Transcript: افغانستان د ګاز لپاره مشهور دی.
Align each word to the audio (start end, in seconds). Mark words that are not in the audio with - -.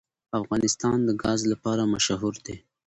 افغانستان 0.39 0.97
د 1.05 1.09
ګاز 1.23 1.41
لپاره 1.51 1.83
مشهور 1.93 2.35
دی. 2.45 2.55